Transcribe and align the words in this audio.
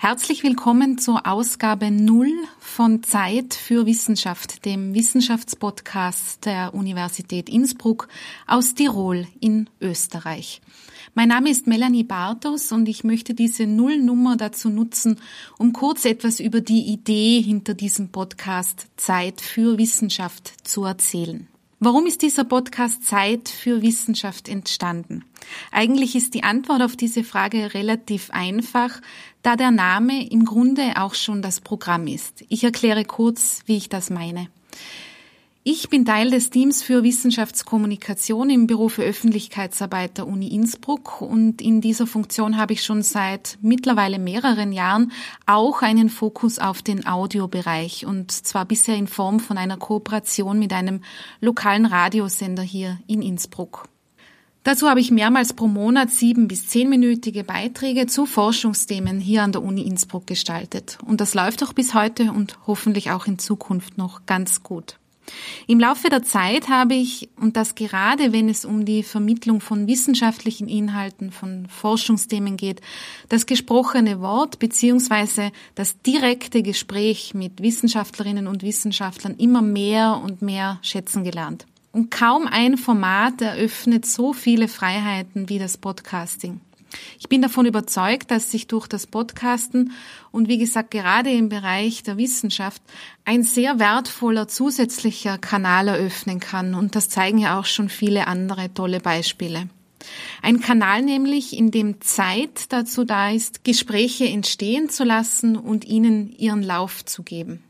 Herzlich 0.00 0.44
willkommen 0.44 0.96
zur 0.96 1.26
Ausgabe 1.26 1.90
0 1.90 2.30
von 2.60 3.02
Zeit 3.02 3.52
für 3.52 3.84
Wissenschaft, 3.84 4.64
dem 4.64 4.94
Wissenschaftspodcast 4.94 6.46
der 6.46 6.72
Universität 6.72 7.48
Innsbruck 7.48 8.06
aus 8.46 8.74
Tirol 8.74 9.26
in 9.40 9.68
Österreich. 9.80 10.60
Mein 11.14 11.30
Name 11.30 11.50
ist 11.50 11.66
Melanie 11.66 12.04
Bartos 12.04 12.70
und 12.70 12.88
ich 12.88 13.02
möchte 13.02 13.34
diese 13.34 13.66
Nullnummer 13.66 14.36
dazu 14.36 14.68
nutzen, 14.70 15.18
um 15.58 15.72
kurz 15.72 16.04
etwas 16.04 16.38
über 16.38 16.60
die 16.60 16.92
Idee 16.92 17.42
hinter 17.42 17.74
diesem 17.74 18.10
Podcast 18.10 18.86
Zeit 18.96 19.40
für 19.40 19.78
Wissenschaft 19.78 20.52
zu 20.62 20.84
erzählen. 20.84 21.48
Warum 21.80 22.06
ist 22.06 22.22
dieser 22.22 22.42
Podcast 22.42 23.04
Zeit 23.04 23.48
für 23.48 23.82
Wissenschaft 23.82 24.48
entstanden? 24.48 25.24
Eigentlich 25.70 26.16
ist 26.16 26.34
die 26.34 26.42
Antwort 26.42 26.82
auf 26.82 26.96
diese 26.96 27.22
Frage 27.22 27.72
relativ 27.72 28.30
einfach, 28.32 29.00
da 29.42 29.54
der 29.54 29.70
Name 29.70 30.28
im 30.28 30.44
Grunde 30.44 30.94
auch 30.96 31.14
schon 31.14 31.40
das 31.40 31.60
Programm 31.60 32.08
ist. 32.08 32.44
Ich 32.48 32.64
erkläre 32.64 33.04
kurz, 33.04 33.62
wie 33.66 33.76
ich 33.76 33.88
das 33.88 34.10
meine. 34.10 34.48
Ich 35.64 35.90
bin 35.90 36.04
Teil 36.04 36.30
des 36.30 36.50
Teams 36.50 36.82
für 36.82 37.02
Wissenschaftskommunikation 37.02 38.48
im 38.48 38.66
Büro 38.66 38.88
für 38.88 39.02
Öffentlichkeitsarbeit 39.02 40.16
der 40.16 40.26
Uni 40.26 40.48
Innsbruck 40.48 41.20
und 41.20 41.60
in 41.60 41.80
dieser 41.80 42.06
Funktion 42.06 42.56
habe 42.56 42.72
ich 42.72 42.84
schon 42.84 43.02
seit 43.02 43.58
mittlerweile 43.60 44.18
mehreren 44.18 44.72
Jahren 44.72 45.12
auch 45.46 45.82
einen 45.82 46.08
Fokus 46.08 46.58
auf 46.58 46.80
den 46.80 47.06
Audiobereich 47.06 48.06
und 48.06 48.30
zwar 48.30 48.64
bisher 48.64 48.96
in 48.96 49.08
Form 49.08 49.40
von 49.40 49.58
einer 49.58 49.76
Kooperation 49.76 50.58
mit 50.58 50.72
einem 50.72 51.02
lokalen 51.40 51.86
Radiosender 51.86 52.62
hier 52.62 52.98
in 53.06 53.20
Innsbruck. 53.20 53.88
Dazu 54.62 54.88
habe 54.88 55.00
ich 55.00 55.10
mehrmals 55.10 55.52
pro 55.52 55.66
Monat 55.66 56.10
sieben 56.10 56.48
bis 56.48 56.68
zehnminütige 56.68 57.42
Beiträge 57.42 58.06
zu 58.06 58.26
Forschungsthemen 58.26 59.20
hier 59.20 59.42
an 59.42 59.52
der 59.52 59.62
Uni 59.62 59.82
Innsbruck 59.82 60.26
gestaltet. 60.26 60.98
Und 61.04 61.20
das 61.20 61.34
läuft 61.34 61.62
auch 61.62 61.72
bis 61.72 61.94
heute 61.94 62.32
und 62.32 62.58
hoffentlich 62.66 63.10
auch 63.10 63.26
in 63.26 63.38
Zukunft 63.38 63.98
noch 63.98 64.24
ganz 64.24 64.62
gut. 64.62 64.98
Im 65.66 65.80
Laufe 65.80 66.08
der 66.08 66.22
Zeit 66.22 66.68
habe 66.68 66.94
ich, 66.94 67.28
und 67.40 67.56
das 67.56 67.74
gerade 67.74 68.32
wenn 68.32 68.48
es 68.48 68.64
um 68.64 68.84
die 68.84 69.02
Vermittlung 69.02 69.60
von 69.60 69.86
wissenschaftlichen 69.86 70.68
Inhalten, 70.68 71.30
von 71.30 71.66
Forschungsthemen 71.68 72.56
geht, 72.56 72.80
das 73.28 73.46
gesprochene 73.46 74.20
Wort 74.20 74.58
beziehungsweise 74.58 75.52
das 75.74 76.00
direkte 76.02 76.62
Gespräch 76.62 77.34
mit 77.34 77.62
Wissenschaftlerinnen 77.62 78.46
und 78.46 78.62
Wissenschaftlern 78.62 79.36
immer 79.36 79.62
mehr 79.62 80.20
und 80.22 80.42
mehr 80.42 80.78
schätzen 80.82 81.24
gelernt. 81.24 81.66
Und 81.92 82.10
kaum 82.10 82.46
ein 82.46 82.76
Format 82.76 83.40
eröffnet 83.40 84.06
so 84.06 84.32
viele 84.32 84.68
Freiheiten 84.68 85.48
wie 85.48 85.58
das 85.58 85.78
Podcasting. 85.78 86.60
Ich 87.18 87.28
bin 87.28 87.42
davon 87.42 87.66
überzeugt, 87.66 88.30
dass 88.30 88.50
sich 88.50 88.66
durch 88.66 88.86
das 88.86 89.06
Podcasten 89.06 89.92
und 90.30 90.48
wie 90.48 90.58
gesagt 90.58 90.90
gerade 90.90 91.30
im 91.30 91.48
Bereich 91.48 92.02
der 92.02 92.16
Wissenschaft 92.16 92.82
ein 93.24 93.42
sehr 93.42 93.78
wertvoller 93.78 94.48
zusätzlicher 94.48 95.38
Kanal 95.38 95.88
eröffnen 95.88 96.40
kann 96.40 96.74
und 96.74 96.96
das 96.96 97.08
zeigen 97.08 97.38
ja 97.38 97.58
auch 97.58 97.66
schon 97.66 97.88
viele 97.88 98.26
andere 98.26 98.72
tolle 98.72 99.00
Beispiele. 99.00 99.68
Ein 100.42 100.60
Kanal 100.60 101.02
nämlich, 101.02 101.56
in 101.56 101.70
dem 101.70 102.00
Zeit 102.00 102.72
dazu 102.72 103.04
da 103.04 103.30
ist, 103.30 103.64
Gespräche 103.64 104.26
entstehen 104.26 104.88
zu 104.88 105.04
lassen 105.04 105.56
und 105.56 105.84
ihnen 105.84 106.32
ihren 106.32 106.62
Lauf 106.62 107.04
zu 107.04 107.22
geben. 107.22 107.62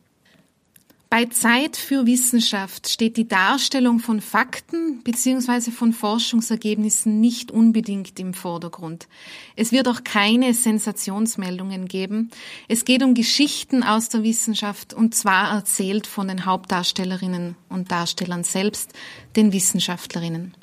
Bei 1.11 1.25
Zeit 1.25 1.79
für 1.79 2.05
Wissenschaft 2.05 2.87
steht 2.87 3.17
die 3.17 3.27
Darstellung 3.27 3.99
von 3.99 4.21
Fakten 4.21 5.03
bzw. 5.05 5.71
von 5.71 5.95
Forschungsergebnissen 5.95 7.19
nicht 7.19 7.51
unbedingt 7.51 8.21
im 8.21 8.35
Vordergrund. 8.35 9.09
Es 9.57 9.73
wird 9.73 9.89
auch 9.89 10.05
keine 10.05 10.53
Sensationsmeldungen 10.53 11.89
geben. 11.89 12.31
Es 12.69 12.85
geht 12.85 13.03
um 13.03 13.15
Geschichten 13.15 13.83
aus 13.83 14.11
der 14.11 14.23
Wissenschaft 14.23 14.93
und 14.93 15.15
zwar 15.15 15.51
erzählt 15.51 16.07
von 16.07 16.29
den 16.29 16.45
Hauptdarstellerinnen 16.45 17.57
und 17.71 17.91
Darstellern 17.91 18.45
selbst, 18.45 18.93
den 19.35 19.55
Wissenschaftlerinnen 19.55 20.55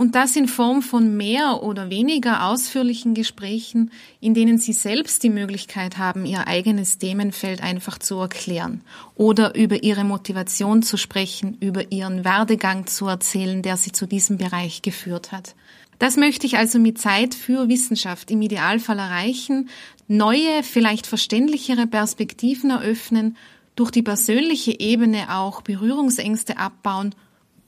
und 0.00 0.14
das 0.14 0.34
in 0.34 0.48
Form 0.48 0.80
von 0.80 1.18
mehr 1.18 1.62
oder 1.62 1.90
weniger 1.90 2.46
ausführlichen 2.46 3.12
Gesprächen, 3.12 3.90
in 4.18 4.32
denen 4.32 4.56
Sie 4.56 4.72
selbst 4.72 5.22
die 5.22 5.28
Möglichkeit 5.28 5.98
haben, 5.98 6.24
Ihr 6.24 6.48
eigenes 6.48 6.96
Themenfeld 6.96 7.62
einfach 7.62 7.98
zu 7.98 8.16
erklären 8.16 8.80
oder 9.14 9.54
über 9.54 9.82
Ihre 9.82 10.04
Motivation 10.04 10.82
zu 10.82 10.96
sprechen, 10.96 11.58
über 11.60 11.92
Ihren 11.92 12.24
Werdegang 12.24 12.86
zu 12.86 13.08
erzählen, 13.08 13.60
der 13.60 13.76
Sie 13.76 13.92
zu 13.92 14.06
diesem 14.06 14.38
Bereich 14.38 14.80
geführt 14.80 15.32
hat. 15.32 15.54
Das 15.98 16.16
möchte 16.16 16.46
ich 16.46 16.56
also 16.56 16.78
mit 16.78 16.96
Zeit 16.96 17.34
für 17.34 17.68
Wissenschaft 17.68 18.30
im 18.30 18.40
Idealfall 18.40 18.98
erreichen, 18.98 19.68
neue, 20.08 20.62
vielleicht 20.62 21.06
verständlichere 21.06 21.86
Perspektiven 21.86 22.70
eröffnen, 22.70 23.36
durch 23.76 23.90
die 23.90 24.02
persönliche 24.02 24.80
Ebene 24.80 25.36
auch 25.36 25.60
Berührungsängste 25.60 26.56
abbauen 26.56 27.14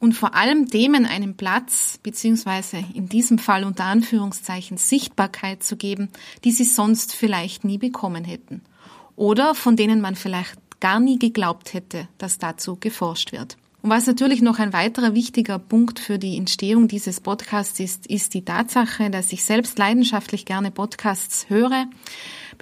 und 0.03 0.15
vor 0.15 0.35
allem 0.35 0.69
Themen 0.69 1.07
einen 1.07 1.37
Platz 1.37 2.01
beziehungsweise 2.03 2.85
in 2.93 3.09
diesem 3.09 3.39
Fall 3.39 3.63
unter 3.63 3.85
Anführungszeichen 3.85 4.77
Sichtbarkeit 4.77 5.63
zu 5.63 5.77
geben, 5.77 6.09
die 6.43 6.51
sie 6.51 6.65
sonst 6.65 7.15
vielleicht 7.15 7.65
nie 7.65 7.79
bekommen 7.79 8.25
hätten 8.25 8.63
oder 9.15 9.55
von 9.55 9.77
denen 9.77 10.01
man 10.01 10.17
vielleicht 10.17 10.59
gar 10.81 10.99
nie 10.99 11.21
geglaubt 11.21 11.73
hätte, 11.73 12.09
dass 12.19 12.39
dazu 12.39 12.77
geforscht 12.81 13.31
wird. 13.31 13.57
Und 13.83 13.91
was 13.91 14.09
natürlich 14.09 14.43
noch 14.43 14.59
ein 14.59 14.73
weiterer 14.73 15.15
wichtiger 15.15 15.61
Punkt 15.61 16.01
für 16.01 16.19
die 16.19 16.37
Entstehung 16.37 16.89
dieses 16.89 17.21
Podcasts 17.21 17.79
ist, 17.79 18.09
ist 18.09 18.34
die 18.34 18.45
Tatsache, 18.45 19.09
dass 19.09 19.33
ich 19.33 19.45
selbst 19.45 19.79
leidenschaftlich 19.79 20.47
gerne 20.47 20.73
Podcasts 20.73 21.49
höre 21.49 21.87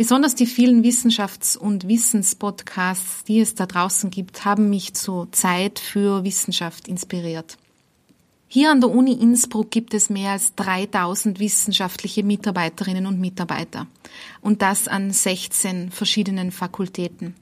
Besonders 0.01 0.35
die 0.35 0.47
vielen 0.47 0.83
Wissenschafts- 0.83 1.59
und 1.59 1.87
Wissenspodcasts, 1.87 3.25
die 3.25 3.39
es 3.39 3.55
da 3.55 3.67
draußen 3.67 4.09
gibt, 4.09 4.47
haben 4.47 4.71
mich 4.71 4.95
zu 4.95 5.29
Zeit 5.31 5.79
für 5.79 6.25
Wissenschaft 6.25 6.89
inspiriert. 6.89 7.59
Hier 8.49 8.71
an 8.71 8.81
der 8.81 8.89
Uni 8.89 9.13
Innsbruck 9.13 9.71
gibt 9.71 9.93
es 9.93 10.09
mehr 10.09 10.31
als 10.31 10.55
3000 10.55 11.39
wissenschaftliche 11.39 12.23
Mitarbeiterinnen 12.23 13.05
und 13.05 13.21
Mitarbeiter 13.21 13.89
und 14.41 14.63
das 14.63 14.89
an 14.89 15.11
16 15.11 15.91
verschiedenen 15.91 16.51
Fakultäten. 16.51 17.35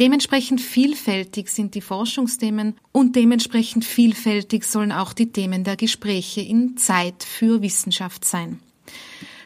Dementsprechend 0.00 0.60
vielfältig 0.60 1.50
sind 1.50 1.76
die 1.76 1.80
Forschungsthemen 1.80 2.74
und 2.90 3.14
dementsprechend 3.14 3.84
vielfältig 3.84 4.64
sollen 4.64 4.90
auch 4.90 5.12
die 5.12 5.30
Themen 5.30 5.62
der 5.62 5.76
Gespräche 5.76 6.40
in 6.40 6.76
Zeit 6.76 7.22
für 7.22 7.62
Wissenschaft 7.62 8.24
sein. 8.24 8.58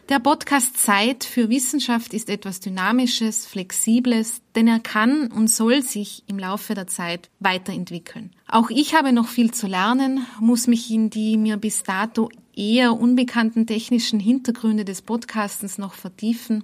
Der 0.09 0.21
Podcast 0.21 0.78
Zeit 0.78 1.25
für 1.25 1.49
Wissenschaft 1.49 2.15
ist 2.15 2.31
etwas 2.31 2.61
Dynamisches, 2.61 3.44
Flexibles, 3.44 4.41
denn 4.55 4.69
er 4.69 4.78
kann 4.78 5.33
und 5.33 5.50
soll 5.50 5.83
sich 5.83 6.22
im 6.28 6.39
Laufe 6.39 6.75
der 6.75 6.87
Zeit 6.87 7.28
weiterentwickeln. 7.41 8.31
Auch 8.47 8.71
ich 8.71 8.95
habe 8.95 9.12
noch 9.12 9.27
viel 9.27 9.50
zu 9.50 9.66
lernen, 9.66 10.25
muss 10.39 10.69
mich 10.69 10.93
in 10.93 11.11
die 11.11 11.37
mir 11.37 11.56
bis 11.56 11.83
dato 11.83 12.28
eher 12.55 12.93
unbekannten 12.93 13.66
technischen 13.66 14.21
Hintergründe 14.21 14.84
des 14.84 15.03
Podcastens 15.03 15.77
noch 15.77 15.95
vertiefen 15.95 16.62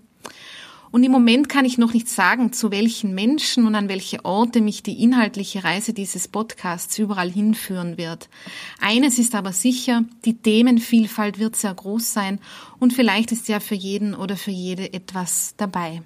und 0.92 1.02
im 1.02 1.10
Moment 1.10 1.48
kann 1.48 1.64
ich 1.64 1.78
noch 1.78 1.92
nicht 1.94 2.08
sagen, 2.08 2.52
zu 2.52 2.70
welchen 2.70 3.14
Menschen 3.14 3.66
und 3.66 3.74
an 3.74 3.88
welche 3.88 4.24
Orte 4.24 4.60
mich 4.60 4.82
die 4.82 5.02
inhaltliche 5.02 5.64
Reise 5.64 5.94
dieses 5.94 6.28
Podcasts 6.28 6.98
überall 6.98 7.30
hinführen 7.30 7.96
wird. 7.96 8.28
Eines 8.80 9.18
ist 9.18 9.34
aber 9.34 9.52
sicher, 9.52 10.04
die 10.24 10.36
Themenvielfalt 10.36 11.38
wird 11.38 11.56
sehr 11.56 11.74
groß 11.74 12.12
sein 12.12 12.38
und 12.78 12.92
vielleicht 12.92 13.32
ist 13.32 13.48
ja 13.48 13.58
für 13.58 13.74
jeden 13.74 14.14
oder 14.14 14.36
für 14.36 14.50
jede 14.50 14.92
etwas 14.92 15.54
dabei. 15.56 16.02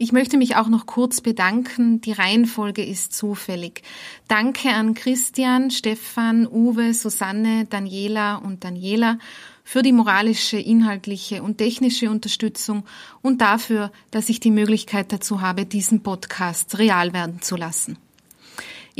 Ich 0.00 0.12
möchte 0.12 0.36
mich 0.36 0.54
auch 0.54 0.68
noch 0.68 0.86
kurz 0.86 1.20
bedanken. 1.20 2.00
Die 2.00 2.12
Reihenfolge 2.12 2.84
ist 2.84 3.12
zufällig. 3.12 3.82
Danke 4.28 4.70
an 4.70 4.94
Christian, 4.94 5.72
Stefan, 5.72 6.46
Uwe, 6.46 6.94
Susanne, 6.94 7.66
Daniela 7.68 8.36
und 8.36 8.62
Daniela 8.62 9.18
für 9.64 9.82
die 9.82 9.92
moralische, 9.92 10.56
inhaltliche 10.56 11.42
und 11.42 11.58
technische 11.58 12.10
Unterstützung 12.10 12.84
und 13.22 13.40
dafür, 13.40 13.90
dass 14.12 14.28
ich 14.28 14.38
die 14.38 14.52
Möglichkeit 14.52 15.12
dazu 15.12 15.40
habe, 15.40 15.66
diesen 15.66 16.04
Podcast 16.04 16.78
real 16.78 17.12
werden 17.12 17.42
zu 17.42 17.56
lassen. 17.56 17.98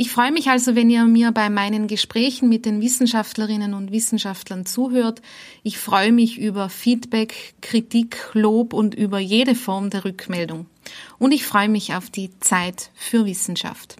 Ich 0.01 0.11
freue 0.11 0.31
mich 0.31 0.49
also, 0.49 0.75
wenn 0.75 0.89
ihr 0.89 1.03
mir 1.03 1.33
bei 1.33 1.49
meinen 1.49 1.87
Gesprächen 1.87 2.47
mit 2.47 2.65
den 2.65 2.79
Wissenschaftlerinnen 2.79 3.73
und 3.73 3.91
Wissenschaftlern 3.91 4.65
zuhört. 4.65 5.21
Ich 5.61 5.77
freue 5.77 6.13
mich 6.13 6.37
über 6.37 6.69
Feedback, 6.69 7.53
Kritik, 7.59 8.29
Lob 8.31 8.71
und 8.71 8.95
über 8.95 9.19
jede 9.19 9.55
Form 9.55 9.89
der 9.89 10.05
Rückmeldung. 10.05 10.67
Und 11.17 11.33
ich 11.33 11.43
freue 11.43 11.67
mich 11.67 11.95
auf 11.95 12.09
die 12.09 12.29
Zeit 12.39 12.91
für 12.95 13.25
Wissenschaft. 13.25 13.97